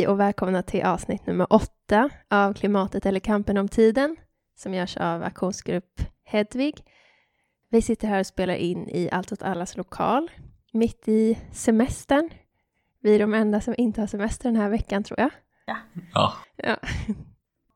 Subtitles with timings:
[0.00, 4.16] Hej och välkomna till avsnitt nummer åtta av Klimatet eller kampen om tiden
[4.56, 6.84] som görs av aktionsgrupp Hedvig.
[7.70, 10.30] Vi sitter här och spelar in i Allt åt allas lokal
[10.72, 12.30] mitt i semestern.
[13.00, 15.30] Vi är de enda som inte har semester den här veckan tror jag.
[15.66, 15.76] Ja.
[16.14, 16.34] ja.
[16.56, 16.76] ja.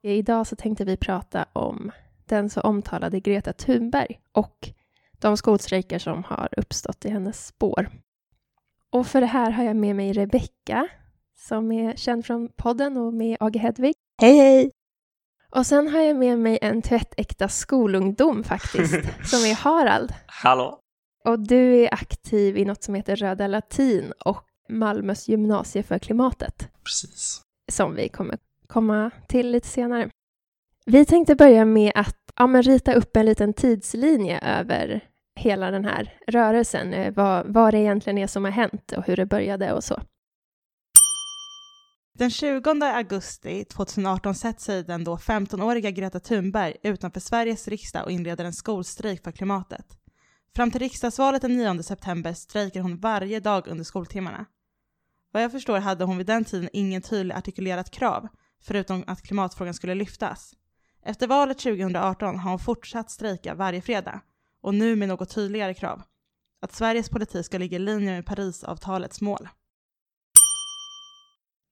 [0.10, 1.90] Idag så tänkte vi prata om
[2.26, 4.70] den så omtalade Greta Thunberg och
[5.18, 7.88] de skolstrejker som har uppstått i hennes spår.
[8.90, 10.88] Och för det här har jag med mig Rebecka
[11.36, 13.94] som är känd från podden och med AG Hedvig.
[14.20, 14.70] Hej hej!
[15.50, 18.94] Och sen har jag med mig en tvättäkta skolungdom faktiskt,
[19.30, 20.12] som är Harald.
[20.26, 20.80] Hallå!
[21.24, 26.68] Och du är aktiv i något som heter Röda Latin och Malmös gymnasie för klimatet.
[26.84, 27.40] Precis.
[27.72, 30.10] Som vi kommer komma till lite senare.
[30.86, 35.00] Vi tänkte börja med att ja, men rita upp en liten tidslinje över
[35.36, 39.16] hela den här rörelsen, eh, vad, vad det egentligen är som har hänt och hur
[39.16, 40.00] det började och så.
[42.18, 48.10] Den 20 augusti 2018 sätter sig den då 15-åriga Greta Thunberg utanför Sveriges riksdag och
[48.10, 49.86] inleder en skolstrejk för klimatet.
[50.56, 54.46] Fram till riksdagsvalet den 9 september strejkar hon varje dag under skoltimmarna.
[55.32, 58.28] Vad jag förstår hade hon vid den tiden ingen tydlig artikulerat krav,
[58.62, 60.54] förutom att klimatfrågan skulle lyftas.
[61.02, 64.20] Efter valet 2018 har hon fortsatt strejka varje fredag,
[64.62, 66.02] och nu med något tydligare krav.
[66.62, 69.48] Att Sveriges politik ska ligga i linje med Parisavtalets mål.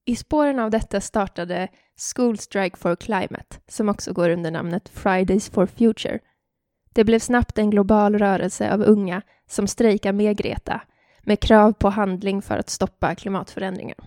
[0.05, 1.67] I spåren av detta startade
[2.15, 6.19] School Strike for Climate, som också går under namnet Fridays for Future.
[6.93, 10.81] Det blev snabbt en global rörelse av unga som strejkar med Greta,
[11.23, 13.97] med krav på handling för att stoppa klimatförändringen.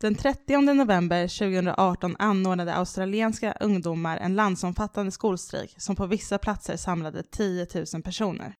[0.00, 7.22] Den 30 november 2018 anordnade australienska ungdomar en landsomfattande skolstrejk som på vissa platser samlade
[7.22, 8.54] 10 000 personer.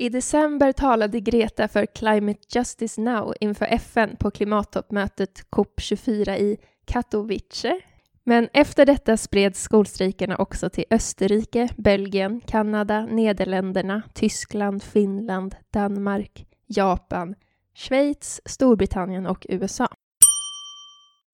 [0.00, 7.80] I december talade Greta för Climate Justice Now inför FN på klimattoppmötet COP24 i Katowice.
[8.24, 17.34] Men efter detta spreds skolstrejkerna också till Österrike, Belgien, Kanada, Nederländerna, Tyskland, Finland, Danmark, Japan,
[17.74, 19.88] Schweiz, Storbritannien och USA.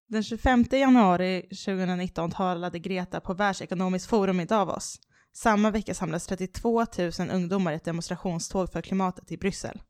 [0.09, 5.01] Den 25 januari 2019 talade Greta på Världsekonomiskt forum i Davos.
[5.37, 9.81] Samma vecka samlades 32 000 ungdomar i ett demonstrationståg för klimatet i Bryssel.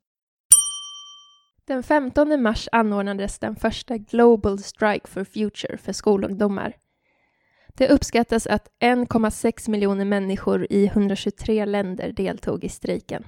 [1.67, 6.73] Den 15 mars anordnades den första Global Strike for Future för skolungdomar.
[7.77, 13.25] Det uppskattas att 1,6 miljoner människor i 123 länder deltog i strejken.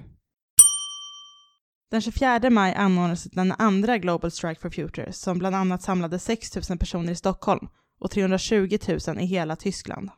[1.90, 6.68] Den 24 maj anordnades den andra Global Strike for Future som bland annat samlade 6
[6.70, 7.68] 000 personer i Stockholm
[8.00, 10.10] och 320 000 i hela Tyskland.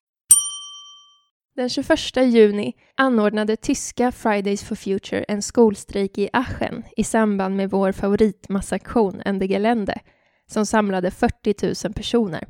[1.61, 7.71] Den 21 juni anordnade tyska Fridays for Future en skolstrejk i Aachen i samband med
[7.71, 10.01] vår favoritmassaktion Ende Gelände
[10.47, 12.47] som samlade 40 000 personer.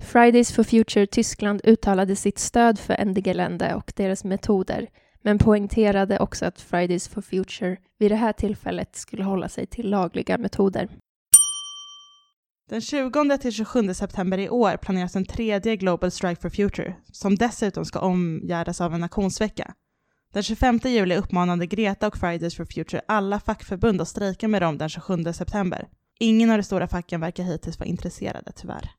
[0.00, 4.88] Fridays for Future Tyskland uttalade sitt stöd för Ende Gelände och deras metoder
[5.22, 9.90] men poängterade också att Fridays for Future vid det här tillfället skulle hålla sig till
[9.90, 10.88] lagliga metoder.
[12.68, 17.34] Den 20 till 27 september i år planeras en tredje Global Strike for Future, som
[17.34, 19.74] dessutom ska omgärdas av en aktionsvecka.
[20.32, 24.78] Den 25 juli uppmanade Greta och Fridays for Future alla fackförbund att strejka med dem
[24.78, 25.88] den 27 september.
[26.20, 28.90] Ingen av de stora facken verkar hittills vara intresserade, tyvärr.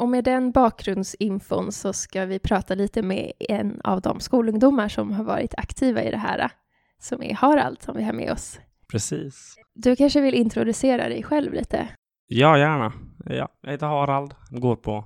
[0.00, 5.12] Och med den bakgrundsinfon så ska vi prata lite med en av de skolungdomar som
[5.12, 6.50] har varit aktiva i det här,
[6.98, 8.60] som är Harald som vi har med oss.
[8.88, 9.54] Precis.
[9.74, 11.88] Du kanske vill introducera dig själv lite?
[12.26, 12.92] Ja, gärna.
[13.24, 15.04] Ja, jag heter Harald, går på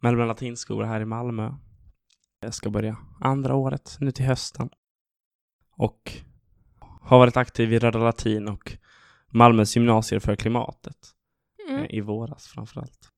[0.00, 1.54] Mellby latinskola här i Malmö.
[2.40, 4.68] Jag ska börja andra året nu till hösten.
[5.76, 6.12] Och
[7.00, 8.72] har varit aktiv i Röda Latin och
[9.28, 10.96] Malmös gymnasier för klimatet
[11.68, 11.86] mm.
[11.90, 13.10] i våras framför allt.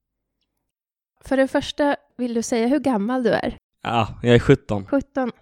[1.25, 3.57] För det första, vill du säga hur gammal du är?
[3.83, 4.87] Ja, jag är 17.
[4.87, 5.33] 17.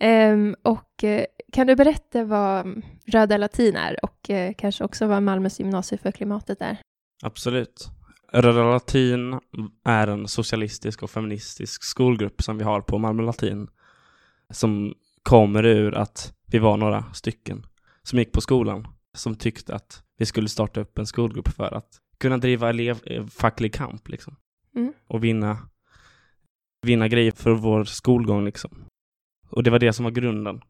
[0.00, 1.20] Um, och uh,
[1.52, 6.12] kan du berätta vad Röda Latin är och uh, kanske också vad Malmös gymnasium för
[6.12, 6.78] klimatet är?
[7.22, 7.88] Absolut.
[8.32, 9.40] Röda Latin
[9.84, 13.68] är en socialistisk och feministisk skolgrupp som vi har på Malmö Latin
[14.50, 17.66] som kommer ur att vi var några stycken
[18.02, 21.88] som gick på skolan som tyckte att vi skulle starta upp en skolgrupp för att
[22.18, 24.08] kunna driva elevfacklig kamp.
[24.08, 24.36] Liksom
[24.76, 24.92] mm.
[25.06, 25.58] och vinna,
[26.82, 28.84] vinna grejer för vår skolgång liksom.
[29.50, 30.60] Och det var det som var grunden.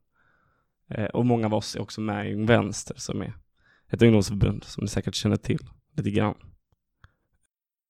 [0.88, 3.34] Eh, och många av oss är också med i Ung Vänster som är
[3.88, 6.34] ett ungdomsförbund som ni säkert känner till lite grann.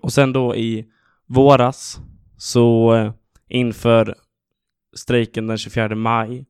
[0.02, 0.90] Och sen då i
[1.26, 2.00] våras
[2.36, 3.12] så eh,
[3.48, 4.14] inför
[4.96, 6.46] strejken den 24 maj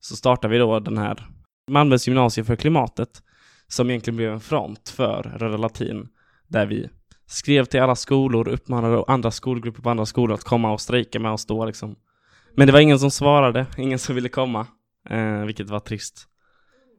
[0.00, 1.28] så startade vi då den här
[1.70, 3.22] Malmös gymnasium för klimatet
[3.66, 6.08] som egentligen blev en front för Röda Latin
[6.46, 6.90] där vi
[7.28, 11.32] skrev till alla skolor, uppmanade andra skolgrupper på andra skolor att komma och strejka med
[11.32, 11.96] oss då liksom.
[12.54, 14.66] Men det var ingen som svarade, ingen som ville komma,
[15.10, 16.28] eh, vilket var trist.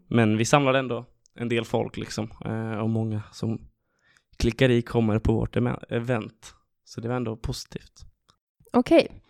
[0.07, 1.05] Men vi samlade ändå
[1.35, 3.61] en del folk liksom eh, och många som
[4.37, 5.55] klickar i kommer på vårt
[5.89, 6.53] event.
[6.85, 8.05] Så det var ändå positivt.
[8.73, 9.21] Okej.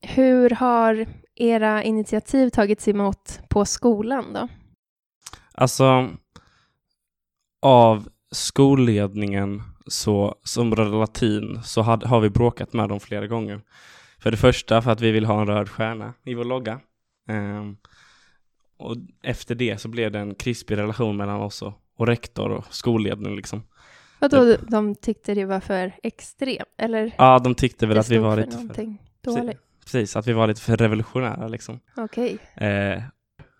[0.00, 4.48] Hur har era initiativ tagits emot på skolan då?
[5.52, 6.10] Alltså,
[7.62, 13.60] av skolledningen så, som Röda Latin så had, har vi bråkat med dem flera gånger.
[14.18, 16.80] För det första för att vi vill ha en röd stjärna i vår logga.
[17.28, 17.76] Um,
[18.76, 22.74] och efter det så blev det en krispig relation mellan oss och, och rektor och
[22.74, 23.62] skolledning liksom.
[24.18, 27.14] Vadå, de tyckte det var för extremt, eller?
[27.18, 28.96] Ja, de tyckte väl att vi var lite för...
[29.22, 29.58] Dåligt.
[29.84, 31.80] Precis, att vi var lite för revolutionära liksom.
[31.96, 32.38] Okej.
[32.54, 32.68] Okay.
[32.68, 33.02] Eh,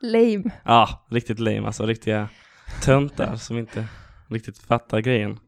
[0.01, 0.51] lame.
[0.65, 1.87] Ja, riktigt lame alltså.
[1.87, 2.29] Riktiga
[2.83, 3.87] töntar som inte
[4.29, 5.39] riktigt fattar grejen.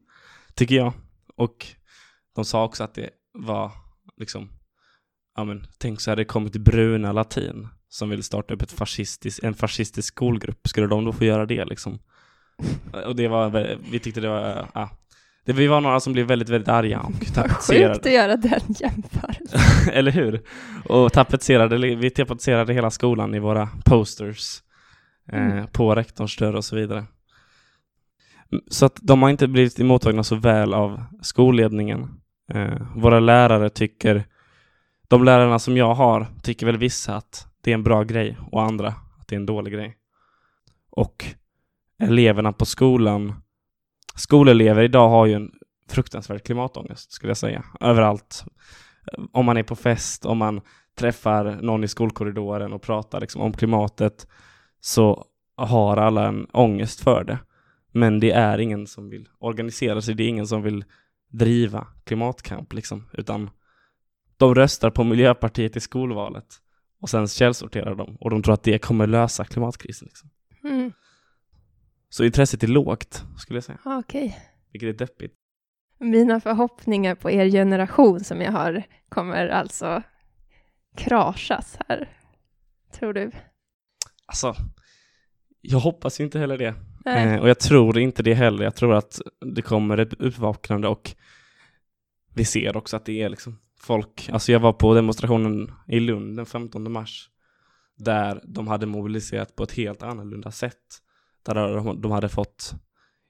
[0.55, 0.93] Tycker jag.
[1.35, 1.65] Och
[2.35, 3.71] de sa också att det var
[4.17, 4.49] liksom,
[5.35, 9.43] ja men tänk så hade det kommit bruna latin som vill starta upp ett fascistisk,
[9.43, 10.67] en fascistisk skolgrupp.
[10.67, 11.99] Skulle de då få göra det liksom?
[13.05, 13.49] Och det var,
[13.91, 14.89] vi tyckte det var, ja,
[15.45, 17.93] det, vi var några som blev väldigt, väldigt arga och tapetserade.
[17.93, 19.59] Sjukt att göra den jämförelsen.
[19.93, 20.41] Eller hur?
[20.85, 24.61] Och tapetserade, vi tapetserade hela skolan i våra posters
[25.31, 25.67] eh, mm.
[25.67, 27.05] på rektorns dörr och så vidare.
[28.67, 32.21] Så att de har inte blivit emottagna så väl av skolledningen.
[32.53, 34.23] Eh, våra lärare tycker,
[35.07, 38.63] de lärarna som jag har, tycker väl vissa att det är en bra grej och
[38.63, 39.97] andra att det är en dålig grej.
[40.89, 41.25] Och
[41.99, 43.33] eleverna på skolan
[44.15, 45.51] skolelever idag har ju en
[45.89, 47.63] fruktansvärd klimatångest, skulle jag säga.
[47.79, 48.45] Överallt.
[49.31, 50.61] Om man är på fest, om man
[50.97, 54.27] träffar någon i skolkorridoren och pratar liksom om klimatet
[54.79, 55.25] så
[55.55, 57.37] har alla en ångest för det.
[57.97, 60.85] Men det är ingen som vill organisera sig, det är ingen som vill
[61.29, 63.49] driva klimatkamp liksom, utan
[64.37, 66.45] de röstar på Miljöpartiet i skolvalet
[67.01, 70.05] och sen källsorterar de och de tror att det kommer lösa klimatkrisen.
[70.05, 70.29] Liksom.
[70.63, 70.91] Mm.
[72.09, 73.79] Så intresset är lågt, skulle jag säga.
[73.85, 74.25] Okej.
[74.25, 74.39] Okay.
[74.71, 75.35] Vilket är deppigt.
[75.99, 80.03] Mina förhoppningar på er generation som jag har kommer alltså
[80.97, 82.09] kraschas här.
[82.91, 83.31] Tror du?
[84.25, 84.55] Alltså,
[85.61, 86.75] jag hoppas ju inte heller det.
[87.05, 88.63] Eh, och jag tror inte det heller.
[88.63, 89.21] Jag tror att
[89.55, 91.15] det kommer ett uppvaknande och
[92.33, 94.29] vi ser också att det är liksom folk.
[94.31, 97.29] Alltså jag var på demonstrationen i Lund den 15 mars
[97.95, 101.01] där de hade mobiliserat på ett helt annorlunda sätt.
[101.45, 102.73] Där de hade fått,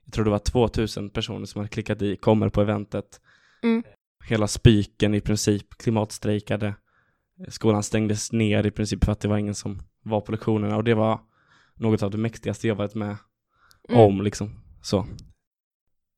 [0.06, 3.22] jag tror det var 2000 personer som hade klickat i, kommer på eventet.
[3.64, 3.84] Mm.
[4.26, 6.76] Hela Spiken i princip klimatstrejkade.
[7.48, 10.84] Skolan stängdes ner i princip för att det var ingen som var på lektionerna och
[10.84, 11.20] det var
[11.74, 13.18] något av det mäktigaste jag varit med
[13.90, 14.02] mm.
[14.02, 14.50] om liksom.
[14.82, 15.06] Så.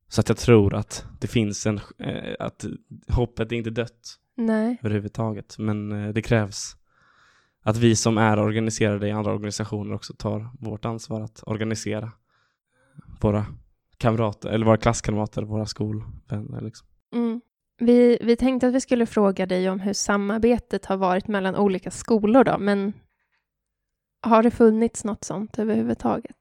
[0.10, 2.66] Så att jag tror att det finns en, eh, att
[3.10, 4.78] hoppet är inte dött Nej.
[4.84, 5.58] överhuvudtaget.
[5.58, 6.76] Men eh, det krävs
[7.64, 12.12] att vi som är organiserade i andra organisationer också tar vårt ansvar att organisera
[13.22, 13.46] våra
[13.98, 16.62] kamrater, eller våra klasskamrater, våra skolvänner.
[16.62, 16.88] Liksom.
[17.14, 17.42] Mm.
[17.80, 21.92] Vi, vi tänkte att vi skulle fråga dig om hur samarbetet har varit mellan olika
[21.92, 22.94] skolor då, men
[24.22, 26.36] har det funnits något sånt överhuvudtaget?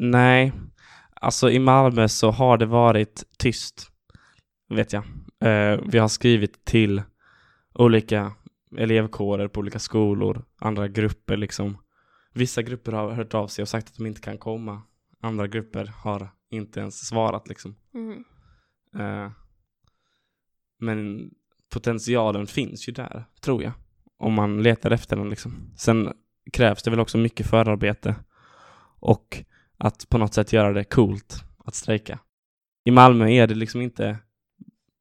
[0.00, 0.52] Nej,
[1.14, 3.90] alltså i Malmö så har det varit tyst,
[4.68, 5.04] vet jag.
[5.40, 7.02] Eh, vi har skrivit till
[7.74, 8.32] olika
[8.76, 11.78] elevkårer på olika skolor, andra grupper liksom.
[12.34, 14.82] Vissa grupper har hört av sig och sagt att de inte kan komma.
[15.20, 17.76] Andra grupper har inte ens svarat liksom.
[17.94, 18.24] Mm.
[18.96, 19.30] Uh,
[20.78, 21.30] men
[21.72, 23.72] potentialen finns ju där, tror jag.
[24.18, 25.72] Om man letar efter den liksom.
[25.76, 26.12] Sen
[26.52, 28.14] krävs det väl också mycket förarbete
[29.00, 29.44] och
[29.78, 32.18] att på något sätt göra det coolt att strejka.
[32.84, 34.18] I Malmö är det liksom inte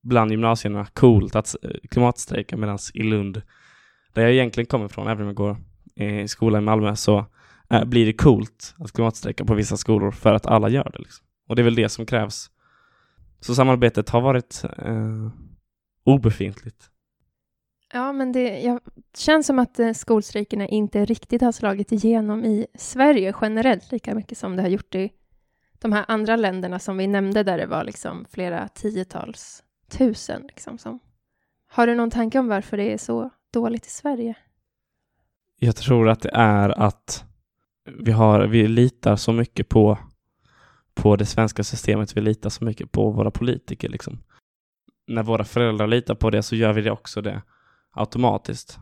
[0.03, 3.41] bland gymnasierna coolt att eh, klimatstrejka medan i Lund,
[4.13, 5.57] där jag egentligen kommer ifrån, även om jag går
[5.95, 7.25] eh, i skola i Malmö, så
[7.69, 10.99] eh, blir det coolt att klimatstrejka på vissa skolor för att alla gör det.
[10.99, 11.25] Liksom.
[11.47, 12.49] Och det är väl det som krävs.
[13.39, 15.29] Så samarbetet har varit eh,
[16.03, 16.89] obefintligt.
[17.93, 18.79] Ja, men det jag,
[19.17, 24.37] känns som att eh, skolstrejkerna inte riktigt har slagit igenom i Sverige generellt lika mycket
[24.37, 25.11] som det har gjort i
[25.79, 30.41] de här andra länderna som vi nämnde där det var liksom flera tiotals tusen.
[30.47, 30.99] Liksom, som.
[31.67, 34.35] Har du någon tanke om varför det är så dåligt i Sverige?
[35.59, 37.23] Jag tror att det är att
[37.85, 39.97] vi, har, vi litar så mycket på,
[40.93, 42.17] på det svenska systemet.
[42.17, 43.89] Vi litar så mycket på våra politiker.
[43.89, 44.19] Liksom.
[45.07, 47.41] När våra föräldrar litar på det så gör vi det också det
[47.91, 48.79] automatiskt.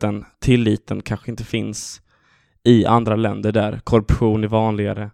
[0.00, 2.02] Den tilliten kanske inte finns
[2.64, 5.10] i andra länder där korruption är vanligare.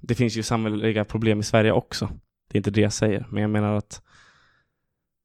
[0.00, 2.06] Det finns ju samhälleliga problem i Sverige också.
[2.48, 4.02] Det är inte det jag säger, men jag menar att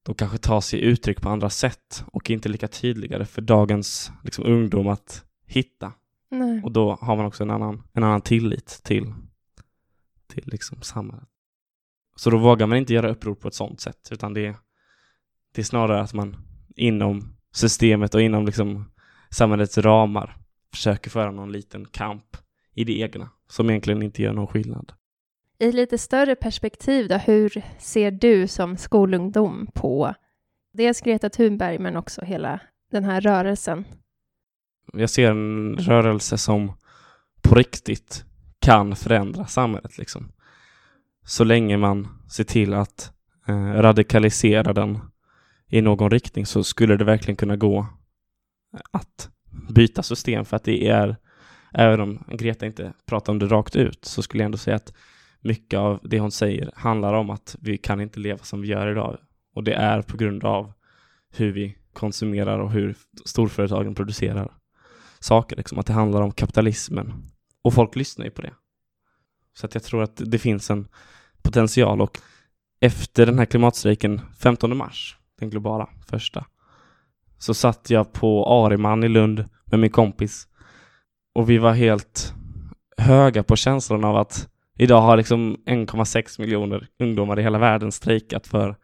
[0.04, 4.46] de kanske tar sig uttryck på andra sätt och inte lika tydligare för dagens liksom,
[4.46, 5.94] ungdom att hitta.
[6.32, 6.62] Nej.
[6.64, 9.14] Och då har man också en annan, en annan tillit till,
[10.28, 11.30] till liksom samhället.
[12.16, 14.56] Så då vågar man inte göra uppror på ett sådant sätt, utan det,
[15.54, 16.38] det är snarare att man
[16.76, 18.92] inom systemet och inom liksom
[19.30, 20.38] samhällets ramar
[20.72, 22.38] försöker föra någon liten kamp
[22.74, 24.94] i det egna, som egentligen inte gör någon skillnad.
[25.60, 30.14] I lite större perspektiv då, hur ser du som skolungdom på
[30.74, 32.60] dels Greta Thunberg men också hela
[32.92, 33.86] den här rörelsen?
[34.94, 36.72] Jag ser en rörelse som
[37.42, 38.26] på riktigt
[38.60, 40.32] kan förändra samhället liksom.
[41.26, 43.14] Så länge man ser till att
[43.48, 45.00] eh, radikalisera den
[45.70, 47.88] i någon riktning så skulle det verkligen kunna gå
[48.92, 49.30] att
[49.70, 51.16] byta system för att det är,
[51.74, 54.94] även om Greta inte pratar om det rakt ut, så skulle jag ändå säga att
[55.42, 58.92] mycket av det hon säger handlar om att vi kan inte leva som vi gör
[58.92, 59.18] idag.
[59.54, 60.74] Och det är på grund av
[61.30, 62.96] hur vi konsumerar och hur
[63.26, 64.52] storföretagen producerar
[65.20, 65.56] saker.
[65.56, 65.80] Liksom.
[65.80, 67.14] Att det handlar om kapitalismen.
[67.62, 68.54] Och folk lyssnar ju på det.
[69.54, 70.88] Så att jag tror att det finns en
[71.42, 72.20] potential och
[72.80, 76.46] efter den här klimatstrejken 15 mars, den globala första,
[77.38, 80.48] så satt jag på Ariman i Lund med min kompis
[81.34, 82.34] och vi var helt
[82.98, 88.48] höga på känslan av att idag har liksom 1,6 miljoner ungdomar i hela världen strejkat
[88.48, 88.76] för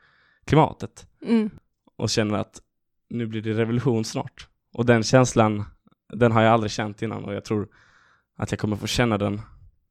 [0.46, 1.50] klimatet Mm.
[1.96, 2.62] och känner att
[3.10, 4.48] nu blir det revolution snart.
[4.74, 5.64] Och den känslan,
[6.14, 7.68] den har jag aldrig känt innan och jag tror
[8.38, 9.42] att jag kommer få känna den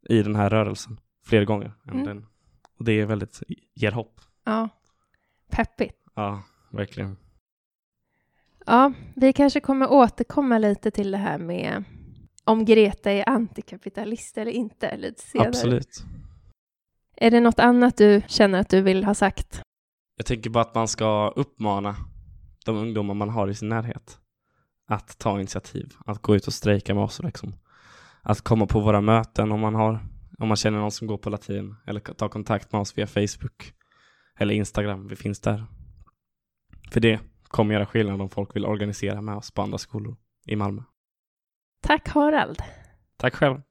[0.09, 1.73] i den här rörelsen fler gånger.
[1.89, 2.07] Än Mm.
[2.07, 2.27] den.
[2.79, 3.43] Och det är väldigt,
[3.75, 4.21] ger hopp.
[4.45, 4.69] Ja,
[5.51, 5.97] peppigt.
[6.15, 6.43] Ja,
[6.73, 7.17] verkligen.
[8.67, 11.85] Ja, vi kanske kommer återkomma lite till det här med
[12.45, 15.49] om Greta är antikapitalist eller inte lite senare.
[15.49, 16.05] Absolut.
[17.17, 19.63] Är det något annat du känner att du vill ha sagt?
[20.17, 21.97] Jag tänker bara att man ska uppmana
[22.65, 24.19] de ungdomar man har i sin närhet
[24.89, 27.55] att ta initiativ, att gå ut och strejka med oss liksom.
[28.23, 29.99] Att komma på våra möten om man har,
[30.39, 33.73] om man känner någon som går på latin eller ta kontakt med oss via Facebook
[34.39, 35.67] eller Instagram, vi finns där.
[36.91, 40.57] För det kommer göra skillnad om folk vill organisera med oss på andra skolor i
[40.57, 40.83] Malmö.
[41.83, 42.63] Tack Harald.
[43.17, 43.63] Tack själv.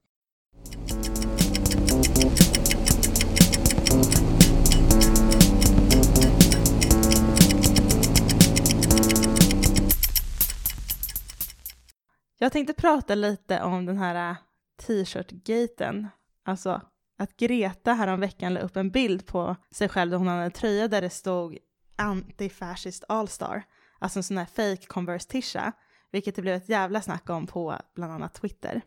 [12.38, 14.38] Jag tänkte prata lite om den här äh,
[14.88, 16.08] t-shirt-gaten.
[16.46, 16.82] Alltså
[17.18, 20.88] att Greta häromveckan la upp en bild på sig själv där hon hade en tröja
[20.88, 21.58] där det stod
[22.01, 23.63] antifascist allstar.
[24.00, 25.72] Alltså en sån här fake Converse-tisha,
[26.12, 28.81] vilket det blev ett jävla snack om på bland annat Twitter.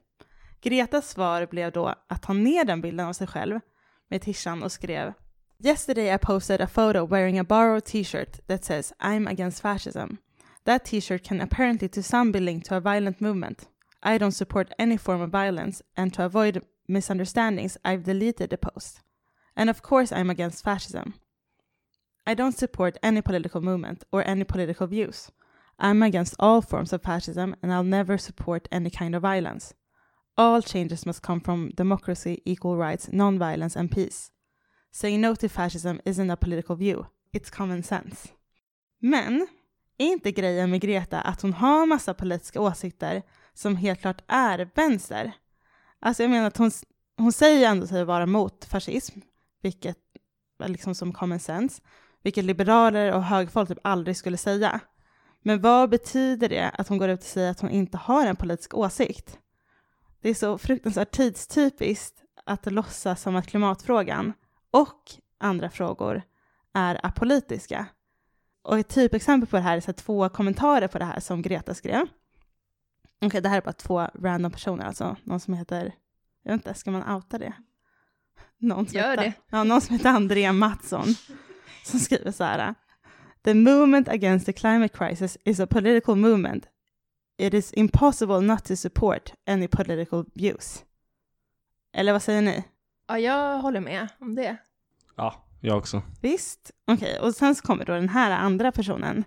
[0.60, 3.60] Gretas svar blev då att ta ner den bilden av sig själv
[4.08, 5.12] med tishan och skrev
[5.58, 10.16] Yesterday I posted a photo wearing a borrowed t-shirt that says I'm against fascism.
[10.64, 13.68] That t-shirt can apparently to some be linked to a violent movement.
[14.02, 19.00] I don't support any form of violence, and to avoid misunderstandings, I've deleted the post.
[19.56, 21.14] And of course, I'm against fascism.
[22.26, 25.30] I don't support any political movement or any political views.
[25.78, 29.74] I'm against all forms of fascism, and I'll never support any kind of violence.
[30.36, 34.30] All changes must come from democracy, equal rights, non-violence, and peace.
[34.90, 38.28] Saying no to fascism isn't a political view, it's common sense.
[39.00, 39.46] Men
[39.98, 43.22] är inte grejen med Greta att hon har massa politiska åsikter
[43.54, 45.32] som helt klart är vänster?
[46.00, 46.70] Alltså jag menar att hon,
[47.16, 49.20] hon säger ändå sig vara mot fascism,
[49.62, 49.98] vilket
[50.58, 51.82] är liksom som common sense,
[52.24, 54.80] vilket liberaler och högfolk typ aldrig skulle säga.
[55.42, 58.36] Men vad betyder det att hon går ut och säger att hon inte har en
[58.36, 59.38] politisk åsikt?
[60.20, 64.32] Det är så fruktansvärt tidstypiskt att låtsas som att klimatfrågan
[64.70, 66.22] och andra frågor
[66.74, 67.86] är apolitiska.
[68.62, 71.42] Och ett typexempel på det här är så här två kommentarer på det här som
[71.42, 72.02] Greta skrev.
[72.02, 75.16] Okej, okay, det här är bara två random personer alltså.
[75.22, 75.94] Någon som heter,
[76.42, 77.52] jag vet inte, ska man outa det?
[78.58, 79.32] Någon som Gör heter, det.
[79.50, 81.06] Ja, någon som heter Andrea Mattsson
[81.84, 82.74] som skriver så här.
[83.44, 86.66] The movement against the climate crisis is a political movement.
[87.38, 90.84] It is impossible not to support any political views.
[91.92, 92.64] Eller vad säger ni?
[93.06, 94.56] Ja, jag håller med om det.
[95.16, 96.02] Ja, jag också.
[96.20, 96.70] Visst?
[96.86, 99.24] Okej, och sen så kommer då den här andra personen,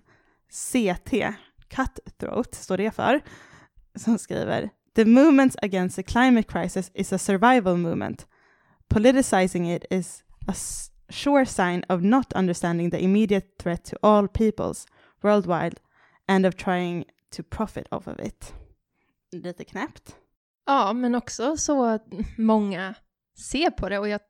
[0.50, 1.14] CT,
[1.68, 3.20] Cutthroat står det för,
[3.94, 8.26] som skriver The movement against the climate crisis is a survival movement.
[8.88, 10.54] Politicizing it is a
[11.08, 14.86] sure sign of not understanding the immediate threat to all peoples
[15.22, 15.76] worldwide
[16.28, 17.04] and of trying
[17.36, 18.54] to profit off of it.
[19.32, 20.16] Lite knäppt.
[20.66, 22.94] Ja, men också så att många
[23.38, 24.20] ser på det och jag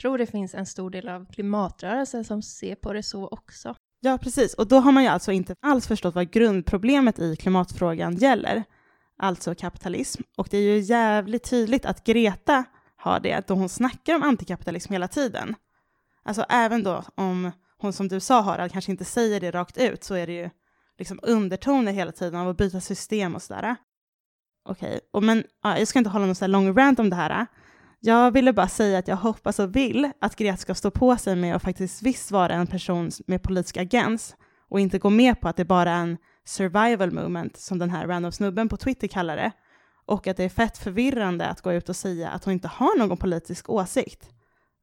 [0.00, 3.74] tror det finns en stor del av klimatrörelsen som ser på det så också.
[4.00, 4.54] Ja, precis.
[4.54, 8.64] Och då har man ju alltså inte alls förstått vad grundproblemet i klimatfrågan gäller,
[9.16, 10.22] alltså kapitalism.
[10.36, 12.64] Och det är ju jävligt tydligt att Greta
[12.96, 15.54] har det, då hon snackar om antikapitalism hela tiden.
[16.22, 20.04] Alltså även då om hon som du sa Harald kanske inte säger det rakt ut
[20.04, 20.50] så är det ju
[20.98, 23.76] liksom undertoner hela tiden av att byta system och sådär.
[24.68, 25.26] Okej, okay.
[25.26, 27.46] men ja, jag ska inte hålla någon sån lång rant om det här.
[28.00, 31.36] Jag ville bara säga att jag hoppas och vill att Greta ska stå på sig
[31.36, 34.36] med att faktiskt visst vara en person med politisk agens
[34.68, 38.06] och inte gå med på att det bara är en survival movement som den här
[38.06, 39.52] random snubben på Twitter kallar det
[40.06, 42.98] och att det är fett förvirrande att gå ut och säga att hon inte har
[42.98, 44.30] någon politisk åsikt.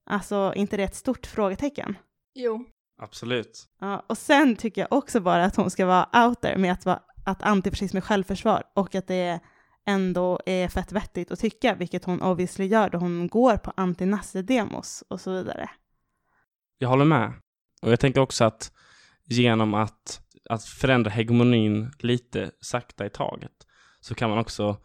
[0.05, 1.97] Alltså, inte det ett stort frågetecken?
[2.33, 2.65] Jo.
[2.97, 3.67] Absolut.
[3.79, 6.85] Ja, och sen tycker jag också bara att hon ska vara out there med att,
[6.85, 9.39] vara, att antifascism är självförsvar och att det
[9.85, 15.03] ändå är fett vettigt att tycka, vilket hon obviously gör då hon går på anti-nazi-demos
[15.07, 15.69] och så vidare.
[16.77, 17.33] Jag håller med.
[17.81, 18.71] Och jag tänker också att
[19.25, 23.51] genom att, att förändra hegemonin lite sakta i taget
[23.99, 24.77] så kan man också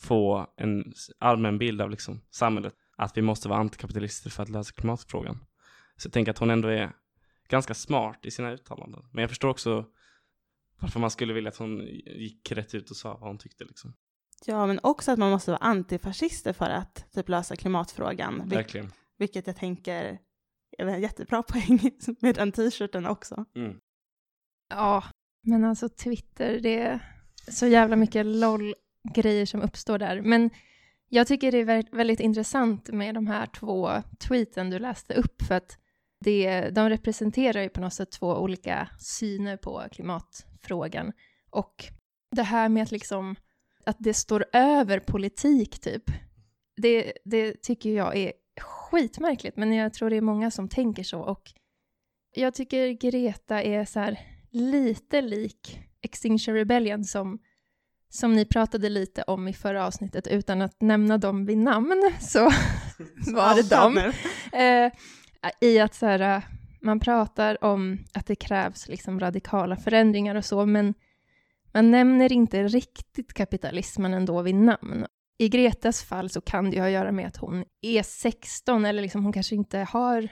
[0.00, 4.72] få en allmän bild av liksom samhället, att vi måste vara antikapitalister för att lösa
[4.72, 5.38] klimatfrågan.
[5.96, 6.92] Så jag tänker att hon ändå är
[7.48, 9.02] ganska smart i sina uttalanden.
[9.12, 9.86] Men jag förstår också
[10.80, 13.94] varför man skulle vilja att hon gick rätt ut och sa vad hon tyckte liksom.
[14.44, 18.48] Ja, men också att man måste vara antifascister för att typ lösa klimatfrågan.
[18.48, 18.92] Verkligen.
[19.18, 20.18] vilket jag tänker
[20.78, 21.90] är en jättebra poäng
[22.20, 23.44] med den t-shirten också.
[23.54, 23.80] Mm.
[24.68, 25.04] Ja,
[25.42, 27.00] men alltså Twitter, det är
[27.48, 30.20] så jävla mycket LOL-grejer som uppstår där.
[30.22, 30.50] Men
[31.08, 35.54] jag tycker det är väldigt intressant med de här två tweeten du läste upp, för
[35.54, 35.78] att
[36.24, 41.12] det, de representerar ju på något sätt två olika syner på klimatfrågan.
[41.50, 41.84] Och
[42.36, 43.36] det här med att liksom
[43.86, 46.02] att det står över politik typ,
[46.76, 51.20] det, det tycker jag är skitmärkligt, men jag tror det är många som tänker så.
[51.20, 51.52] Och
[52.34, 57.38] jag tycker Greta är så här lite lik Extinction Rebellion som,
[58.10, 62.50] som ni pratade lite om i förra avsnittet utan att nämna dem vid namn så
[63.32, 63.98] var det dem.
[64.52, 64.92] Eh,
[65.60, 66.42] I att så här,
[66.80, 70.94] man pratar om att det krävs liksom radikala förändringar och så, men
[71.72, 75.06] man nämner inte riktigt kapitalismen ändå vid namn.
[75.38, 78.84] I Gretas fall så kan det ju ha att göra med att hon är 16
[78.84, 80.28] eller liksom hon kanske inte har...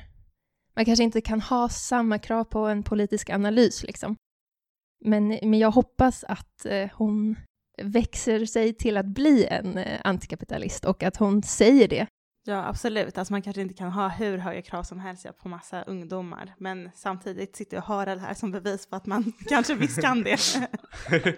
[0.77, 4.17] Man kanske inte kan ha samma krav på en politisk analys liksom.
[5.05, 7.37] Men, men jag hoppas att eh, hon
[7.83, 12.07] växer sig till att bli en eh, antikapitalist och att hon säger det
[12.49, 13.19] Ja, absolut.
[13.19, 16.91] Alltså man kanske inte kan ha hur höga krav som helst på massa ungdomar, men
[16.95, 20.23] samtidigt sitter jag och har det här som bevis på att man kanske visst kan
[20.23, 20.41] det.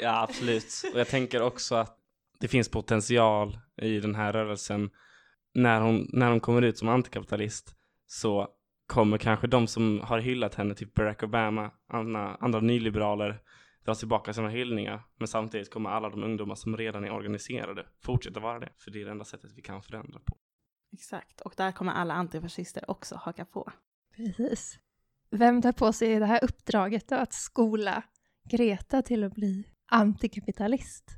[0.00, 0.82] ja, absolut.
[0.92, 1.96] Och jag tänker också att
[2.40, 4.90] det finns potential i den här rörelsen.
[5.54, 7.74] När hon, när hon kommer ut som antikapitalist
[8.06, 8.48] så
[8.86, 13.40] kommer kanske de som har hyllat henne, typ Barack Obama, andra, andra nyliberaler,
[13.88, 15.02] dra tillbaka sina hyllningar.
[15.16, 18.72] Men samtidigt kommer alla de ungdomar som redan är organiserade fortsätta vara det.
[18.78, 20.36] För det är det enda sättet vi kan förändra på.
[20.92, 23.72] Exakt, och där kommer alla antifascister också haka på.
[24.16, 24.78] Precis.
[25.30, 28.02] Vem tar på sig det här uppdraget då, att skola
[28.44, 31.10] Greta till att bli antikapitalist?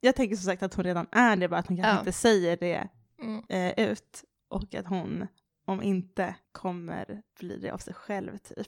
[0.00, 1.98] Jag tänker som sagt att hon redan är det, bara att hon kanske Ja.
[1.98, 2.88] inte säger det
[3.22, 3.42] Mm.
[3.48, 4.24] eh, ut.
[4.48, 5.26] Och att hon,
[5.64, 8.66] om inte, kommer bli det av sig själv, typ.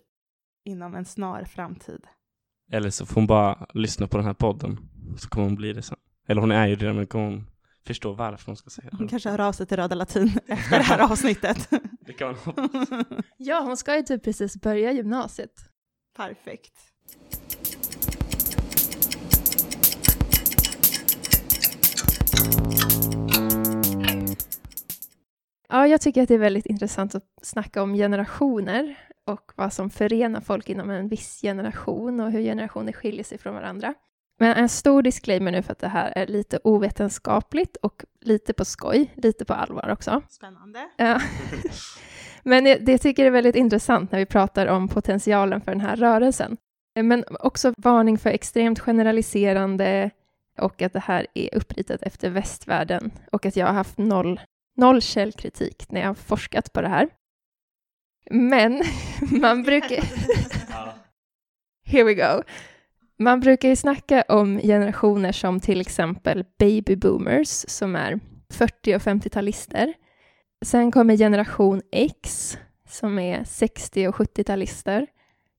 [0.64, 2.06] Inom en snar framtid.
[2.72, 4.78] Eller så får hon bara lyssna på den här podden.
[5.18, 5.96] Så kommer hon bli det sen.
[6.28, 7.46] Eller hon är ju det, men kommer hon
[7.86, 9.10] förstå varför hon ska säga Hon det.
[9.10, 11.68] kanske hör av sig till Röda Latin efter det här avsnittet.
[12.06, 12.88] Det kan man hoppas.
[13.36, 15.52] Ja, hon ska ju typ precis börja gymnasiet.
[16.16, 16.72] Perfekt.
[25.68, 29.90] Ja, jag tycker att det är väldigt intressant att snacka om generationer och vad som
[29.90, 33.94] förenar folk inom en viss generation och hur generationer skiljer sig från varandra.
[34.38, 38.64] Men en stor disclaimer nu för att det här är lite ovetenskapligt och lite på
[38.64, 40.22] skoj, lite på allvar också.
[40.28, 40.88] Spännande.
[40.96, 41.20] Ja.
[42.42, 45.96] Men det, tycker jag är väldigt intressant när vi pratar om potentialen för den här
[45.96, 46.56] rörelsen.
[46.94, 50.10] Men också varning för extremt generaliserande
[50.58, 54.40] och att det här är uppritat efter västvärlden och att jag har haft noll,
[54.78, 57.08] noll källkritik när jag har forskat på det här.
[58.30, 58.82] Men
[59.40, 60.04] man brukar...
[61.84, 62.42] Here we go.
[63.18, 69.02] Man brukar ju snacka om generationer som till exempel baby boomers som är 40 och
[69.02, 69.94] 50-talister.
[70.64, 72.56] Sen kommer generation X
[72.88, 75.06] som är 60 och 70-talister.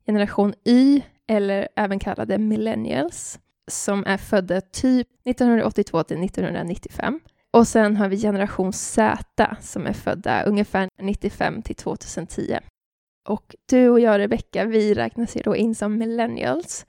[0.06, 7.20] Generation Y eller även kallade millennials, som är födda typ 1982 till 1995.
[7.54, 12.58] Och sen har vi generation Z som är födda ungefär 95 till 2010.
[13.30, 16.86] Och du och jag, Rebecka, vi räknas ju då in som millennials.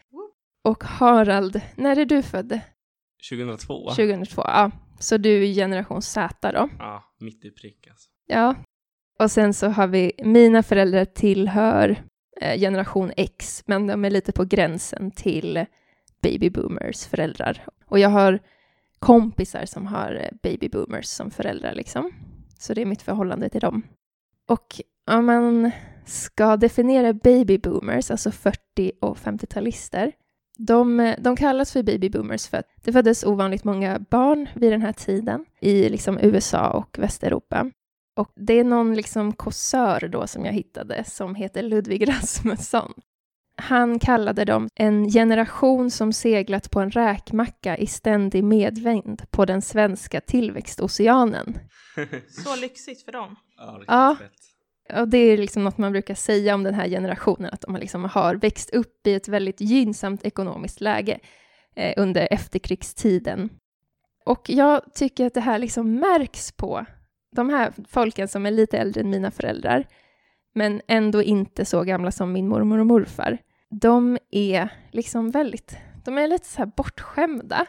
[0.65, 2.61] Och Harald, när är du född?
[3.31, 3.91] 2002?
[3.91, 4.71] 2002, ja.
[4.99, 6.69] Så du är generation Z då?
[6.79, 8.09] Ja, mitt i prick alltså.
[8.27, 8.55] Ja.
[9.19, 12.03] Och sen så har vi, mina föräldrar tillhör
[12.41, 15.65] eh, generation X, men de är lite på gränsen till
[16.23, 17.65] baby boomers föräldrar.
[17.87, 18.41] Och jag har
[19.01, 22.13] kompisar som har eh, baby boomers som föräldrar liksom.
[22.59, 23.83] Så det är mitt förhållande till dem.
[24.49, 25.71] Och om man
[26.07, 30.13] ska definiera baby boomers, alltså 40 och 50-talister,
[30.59, 34.73] de, eh, de kallas för baby boomers för att det föddes ovanligt många barn vid
[34.73, 37.71] den här tiden i liksom USA och Västeuropa.
[38.17, 42.93] Och det är någon liksom kåsör då som jag hittade som heter Ludvig Rasmusson.
[43.61, 49.63] Han kallade dem en generation som seglat på en räkmacka i ständig medvind på den
[49.63, 51.59] svenska tillväxtoceanen.
[52.45, 53.37] Så lyxigt för dem.
[53.57, 54.17] Ja, Ja.
[55.01, 58.05] Och det är liksom något man brukar säga om den här generationen, att de liksom
[58.05, 61.19] har växt upp i ett väldigt gynnsamt ekonomiskt läge
[61.77, 63.51] eh, under efterkrigstiden.
[64.25, 66.85] Och jag tycker att det här liksom märks på
[67.37, 69.87] de här folken som är lite äldre än mina föräldrar,
[70.55, 73.39] men ändå inte så gamla som min mormor och morfar.
[73.71, 77.67] De är liksom väldigt, de är lite så här bortskämda.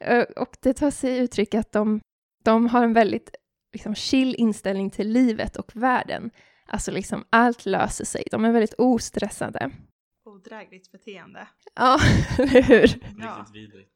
[0.00, 2.00] Eh, Och det tar sig uttryck att de,
[2.44, 3.30] de har en väldigt
[3.72, 6.30] liksom chill inställning till livet och världen.
[6.66, 8.24] Alltså liksom allt löser sig.
[8.30, 9.70] De är väldigt ostressade.
[10.24, 11.48] Odrägligt beteende.
[11.74, 11.98] Ja,
[12.38, 12.80] eller hur?
[12.82, 13.92] Riktigt vidrigt.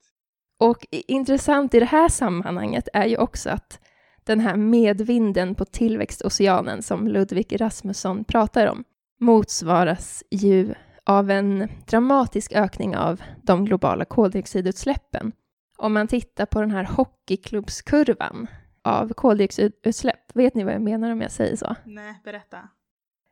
[0.58, 3.80] Och intressant i det här sammanhanget är ju också att
[4.24, 8.84] den här medvinden på tillväxtoceanen som Ludvig Rasmusson pratar om
[9.20, 10.74] motsvaras ju
[11.06, 15.32] av en dramatisk ökning av de globala koldioxidutsläppen.
[15.76, 18.46] Om man tittar på den här hockeyklubbskurvan
[18.82, 21.76] av koldioxidutsläpp, vet ni vad jag menar om jag säger så?
[21.84, 22.58] Nej, berätta.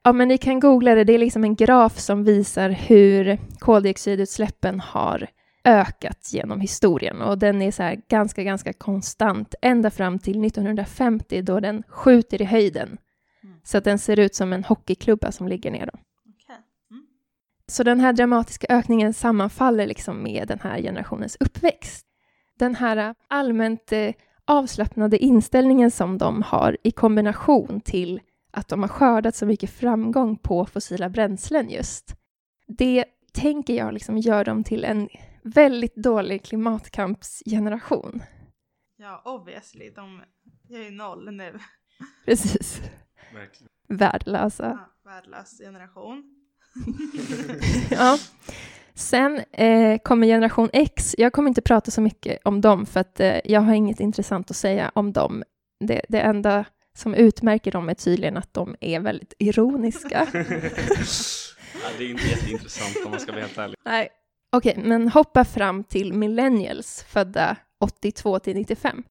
[0.03, 1.05] Ja, men ni kan googla det.
[1.05, 5.29] Det är liksom en graf som visar hur koldioxidutsläppen har
[5.65, 11.61] ökat genom historien och den är så ganska, ganska konstant ända fram till 1950 då
[11.61, 12.99] den skjuter i höjden.
[13.45, 13.57] Mm.
[13.65, 15.87] Så att den ser ut som en hockeyklubba som ligger ner.
[15.93, 15.99] Då.
[17.67, 22.07] Så den här dramatiska ökningen sammanfaller liksom med den här generationens uppväxt.
[22.59, 28.89] Den här allmänt eh, avslappnade inställningen som de har i kombination till att de har
[28.89, 32.15] skördat så mycket framgång på fossila bränslen just.
[32.67, 35.09] Det tänker jag liksom gör dem till en
[35.43, 38.23] väldigt dålig klimatkampsgeneration.
[38.97, 39.91] Ja, obviously.
[39.91, 40.23] De,
[40.69, 41.59] jag är ju noll nu.
[42.25, 42.81] Precis.
[43.35, 43.69] Verkligen.
[43.89, 44.79] Värdelösa.
[45.05, 46.44] Ja, värdelös generation.
[47.91, 48.19] ja.
[48.95, 51.15] Sen eh, kommer generation X.
[51.19, 54.51] Jag kommer inte prata så mycket om dem för att eh, jag har inget intressant
[54.51, 55.43] att säga om dem.
[55.85, 56.65] Det, det enda
[56.97, 60.27] som utmärker dem är tydligen att de är väldigt ironiska.
[60.33, 63.77] ja, det är inte jätteintressant om man ska vara helt ärlig.
[63.85, 64.09] Nej.
[64.57, 69.05] Okej, men hoppa fram till millennials födda 82 till 95.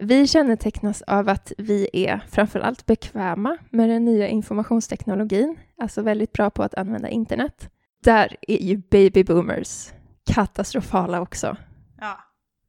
[0.00, 6.32] Vi kännetecknas av att vi är framför allt bekväma med den nya informationsteknologin, alltså väldigt
[6.32, 7.70] bra på att använda internet.
[8.04, 9.90] Där är ju baby boomers
[10.34, 11.56] katastrofala också.
[12.00, 12.18] Ja,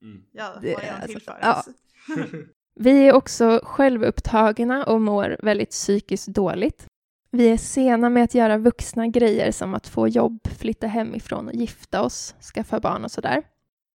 [0.02, 0.22] Mm.
[0.32, 1.38] ja Det är jag alltså- tillför.
[1.42, 1.63] ja.
[2.76, 6.86] Vi är också självupptagna och mår väldigt psykiskt dåligt.
[7.32, 11.54] Vi är sena med att göra vuxna grejer som att få jobb, flytta hemifrån och
[11.54, 13.44] gifta oss, skaffa barn och sådär.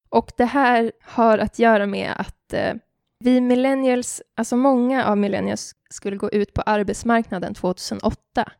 [0.09, 2.73] Och det här har att göra med att eh,
[3.23, 8.51] vi millennials, alltså många av millennials skulle gå ut på arbetsmarknaden 2008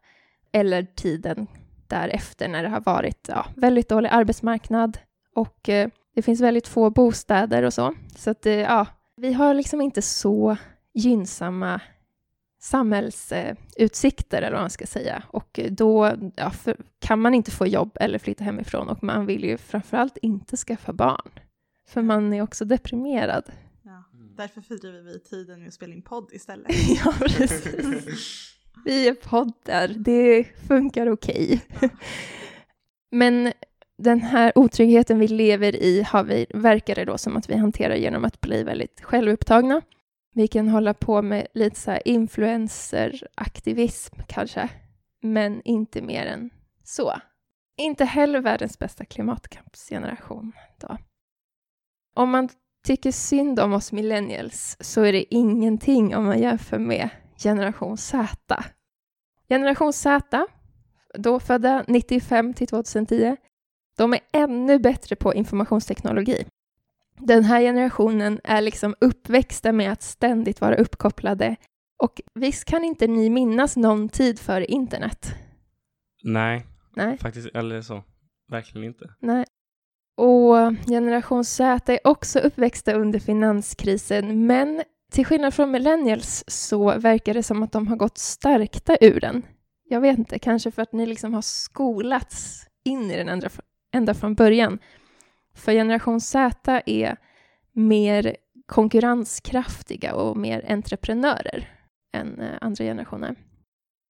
[0.51, 1.47] eller tiden
[1.87, 4.97] därefter när det har varit ja, väldigt dålig arbetsmarknad
[5.35, 7.95] och eh, det finns väldigt få bostäder och så.
[8.15, 10.57] Så att, eh, ja, vi har liksom inte så
[10.93, 11.81] gynnsamma
[12.61, 15.23] samhällsutsikter, eller vad man ska säga.
[15.27, 19.25] Och eh, då ja, för, kan man inte få jobb eller flytta hemifrån och man
[19.25, 21.29] vill ju framförallt inte skaffa barn.
[21.87, 23.43] För man är också deprimerad.
[24.35, 26.71] Ja, därför fördriver vi tiden med att spela in podd istället.
[27.05, 28.53] ja, precis.
[28.85, 31.61] Vi är poddar, det funkar okej.
[33.11, 33.53] Men
[33.97, 37.95] den här otryggheten vi lever i har vi, verkar det då som att vi hanterar
[37.95, 39.81] genom att bli väldigt självupptagna.
[40.35, 44.69] Vi kan hålla på med lite så här influenceraktivism kanske,
[45.21, 46.49] men inte mer än
[46.83, 47.13] så.
[47.77, 50.97] Inte heller världens bästa klimatkampsgeneration då.
[52.15, 52.49] Om man
[52.83, 58.63] tycker synd om oss millennials så är det ingenting om man jämför med generation Z.
[59.49, 60.47] Generation Z
[61.13, 63.35] då födda 95 till 2010,
[63.97, 66.45] de är ännu bättre på informationsteknologi.
[67.19, 71.55] Den här generationen är liksom uppväxta med att ständigt vara uppkopplade
[72.03, 75.35] och visst kan inte ni minnas någon tid för internet?
[76.23, 76.65] Nej,
[76.95, 77.17] Nej.
[77.17, 78.03] faktiskt, eller så.
[78.51, 79.13] Verkligen inte.
[79.19, 79.45] Nej.
[80.15, 80.55] Och
[80.87, 87.43] generation Z är också uppväxta under finanskrisen, men till skillnad från millennials så verkar det
[87.43, 89.43] som att de har gått stärkta ur den.
[89.83, 93.49] Jag vet inte, kanske för att ni liksom har skolats in i den ända,
[93.93, 94.79] ända från början.
[95.55, 97.17] För generation Z är
[97.71, 101.69] mer konkurrenskraftiga och mer entreprenörer
[102.13, 103.35] än eh, andra generationer.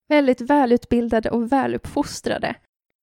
[0.09, 2.55] Väldigt välutbildade och väluppfostrade,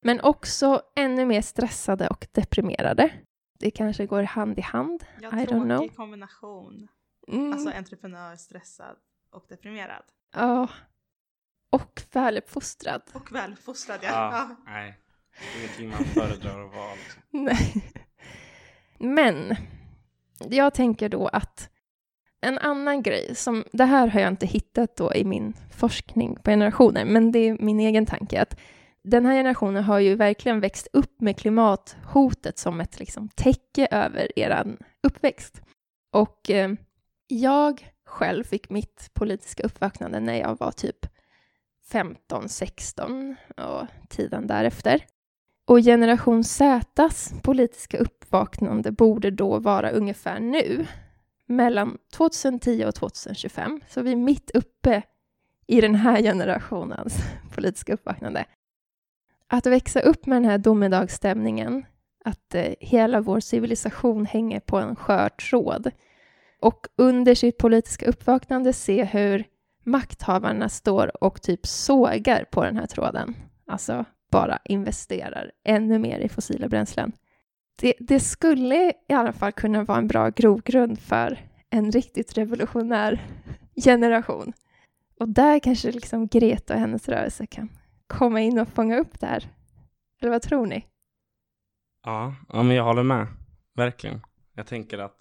[0.02, 3.12] men också ännu mer stressade och deprimerade.
[3.58, 5.04] Det kanske går hand i hand.
[5.20, 5.78] Ja, I don't know.
[5.78, 6.88] tråkig kombination.
[7.28, 7.52] Mm.
[7.52, 8.96] Alltså entreprenör, stressad
[9.30, 10.04] och deprimerad.
[10.34, 10.68] Ja.
[11.70, 13.02] Och väluppfostrad.
[13.12, 14.08] Och väluppfostrad ja.
[14.08, 14.56] Ja, ja.
[14.66, 14.98] nej.
[15.58, 16.94] Ingenting man föredrar att vara.
[16.94, 17.22] Liksom.
[17.30, 17.92] Nej.
[18.98, 19.56] Men
[20.38, 21.70] jag tänker då att
[22.40, 26.50] en annan grej som, det här har jag inte hittat då i min forskning på
[26.50, 28.60] generationer, men det är min egen tanke att
[29.04, 34.38] den här generationen har ju verkligen växt upp med klimathotet som ett liksom täcke över
[34.38, 35.62] er uppväxt.
[36.12, 36.70] Och eh,
[37.28, 41.06] jag själv fick mitt politiska uppvaknande när jag var typ
[41.90, 45.04] 15, 16 och tiden därefter.
[45.64, 50.86] Och generation Zs politiska uppvaknande borde då vara ungefär nu,
[51.46, 53.80] mellan 2010 och 2025.
[53.88, 55.02] Så vi är mitt uppe
[55.66, 57.14] i den här generationens
[57.54, 58.44] politiska uppvaknande.
[59.52, 61.84] Att växa upp med den här domedagsstämningen,
[62.24, 65.90] att eh, hela vår civilisation hänger på en skör tråd
[66.60, 69.44] och under sitt politiska uppvaknande se hur
[69.84, 73.34] makthavarna står och typ sågar på den här tråden.
[73.66, 77.12] Alltså bara investerar ännu mer i fossila bränslen.
[77.80, 81.38] Det, det skulle i alla fall kunna vara en bra grogrund för
[81.70, 83.22] en riktigt revolutionär
[83.84, 84.52] generation.
[85.20, 87.68] Och där kanske liksom Greta och hennes rörelse kan
[88.10, 89.44] komma in och fånga upp det här.
[90.20, 90.86] Eller vad tror ni?
[92.04, 93.26] Ja, ja, men jag håller med.
[93.76, 94.20] Verkligen.
[94.54, 95.16] Jag tänker att,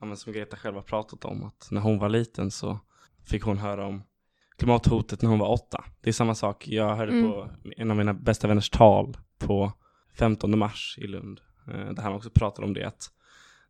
[0.00, 2.78] ja, men som Greta själv har pratat om, att när hon var liten så
[3.26, 4.02] fick hon höra om
[4.58, 5.84] klimathotet när hon var åtta.
[6.00, 6.68] Det är samma sak.
[6.68, 7.30] Jag hörde Mm.
[7.32, 9.72] på en av mina bästa vänners tal på
[10.18, 11.40] 15 mars i Lund.
[11.68, 13.10] eh, Där han också pratade om det att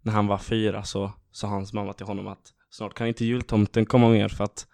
[0.02, 3.87] när han var fyra så sa hans mamma till honom att snart kan inte jultomten
[3.87, 4.66] komma mer för att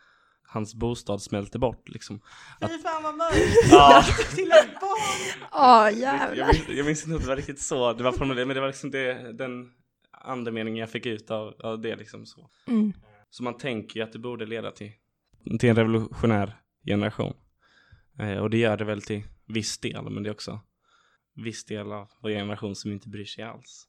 [0.46, 2.20] hans bostad smälter bort liksom.
[2.60, 3.36] Fy fan vad mörkt!
[3.70, 4.04] Ja.
[4.34, 5.48] Till ett barn!
[5.52, 5.98] Åh,
[6.38, 8.60] Jag minns, jag minns inte om det var riktigt så det var formulerat, men det
[8.60, 9.72] var liksom det, den
[10.10, 12.50] andemeningen jag fick ut av, av det liksom så.
[12.66, 12.92] Mm.
[13.30, 14.92] Så man tänker ju att det borde leda till,
[15.58, 17.34] till en revolutionär generation.
[18.18, 20.60] Eh, och det gör det väl till viss del, men det är också
[21.34, 23.86] viss del av vår generation som inte bryr sig alls.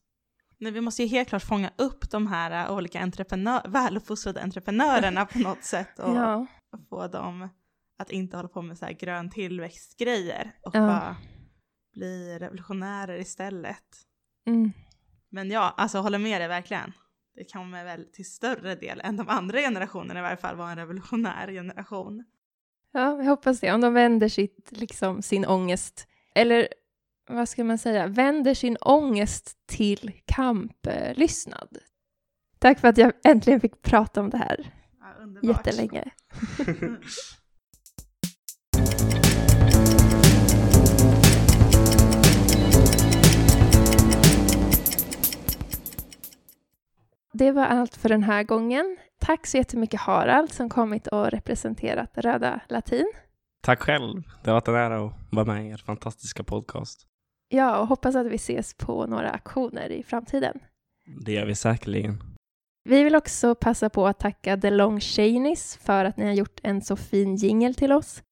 [0.59, 5.25] Nej, vi måste ju helt klart fånga upp de här äh, olika entreprenör, väluppfostrade entreprenörerna
[5.25, 6.45] på något sätt och Ja.
[6.89, 7.49] få dem
[7.99, 10.79] att inte hålla på med så här grön tillväxtgrejer och Ja.
[10.87, 11.15] bara
[11.93, 13.83] bli revolutionärer istället.
[14.47, 14.71] Mm.
[15.29, 16.93] Men ja, alltså håller med dig verkligen.
[17.35, 20.77] Det kommer väl till större del än de andra generationerna i varje fall vara en
[20.77, 22.23] revolutionär generation.
[22.91, 23.71] Ja, jag hoppas det.
[23.73, 26.67] Om de vänder sitt, liksom, sin ångest, eller
[27.27, 31.77] vad ska man säga, vänder sin ångest till kamplystnad.
[32.59, 35.65] Tack för att jag äntligen fick prata om det här Ja, underbart.
[35.67, 36.11] jättelänge.
[47.33, 48.97] Det var allt för den här gången.
[49.19, 53.11] Tack så jättemycket Harald som kommit och representerat Röda Latin.
[53.61, 54.23] Tack själv.
[54.43, 57.07] Det har varit en ära att vara med i er fantastiska podcast.
[57.49, 60.59] Ja, och hoppas att vi ses på några aktioner i framtiden.
[61.25, 62.23] Det gör vi säkerligen.
[62.89, 66.59] Vi vill också passa på att tacka The Long Chainies för att ni har gjort
[66.63, 68.23] en så fin jingel till oss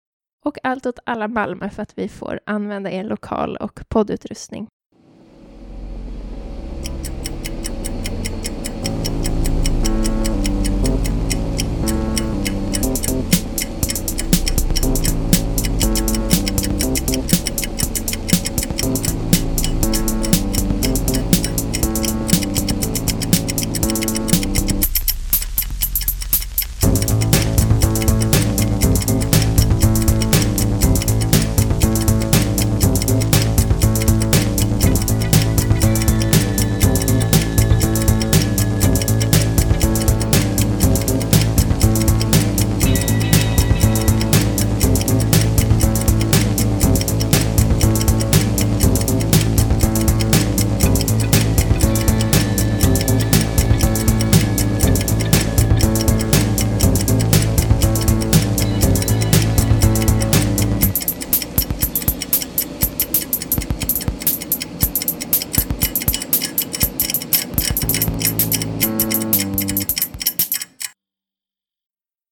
[0.46, 4.68] och Allt åt alla Malmö för att vi får använda er lokal och poddutrustning.